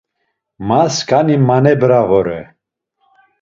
Ma 0.67 0.79
skani 0.97 1.35
manebra 1.47 1.99
vore. 2.09 2.41